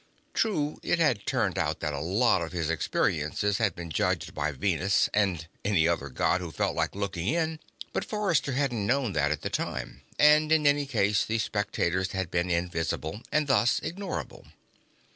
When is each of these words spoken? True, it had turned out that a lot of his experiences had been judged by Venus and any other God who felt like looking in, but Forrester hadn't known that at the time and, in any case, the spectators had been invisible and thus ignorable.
True, 0.33 0.79
it 0.81 0.97
had 0.97 1.27
turned 1.27 1.59
out 1.59 1.79
that 1.81 1.93
a 1.93 1.99
lot 1.99 2.41
of 2.41 2.53
his 2.53 2.71
experiences 2.71 3.59
had 3.59 3.75
been 3.75 3.91
judged 3.91 4.33
by 4.33 4.51
Venus 4.51 5.11
and 5.13 5.45
any 5.63 5.87
other 5.87 6.09
God 6.09 6.41
who 6.41 6.51
felt 6.51 6.75
like 6.75 6.95
looking 6.95 7.27
in, 7.27 7.59
but 7.93 8.03
Forrester 8.03 8.53
hadn't 8.53 8.87
known 8.87 9.13
that 9.13 9.29
at 9.29 9.43
the 9.43 9.51
time 9.51 10.01
and, 10.17 10.51
in 10.51 10.65
any 10.65 10.87
case, 10.87 11.23
the 11.23 11.37
spectators 11.37 12.13
had 12.13 12.31
been 12.31 12.49
invisible 12.49 13.21
and 13.31 13.45
thus 13.45 13.79
ignorable. 13.81 14.47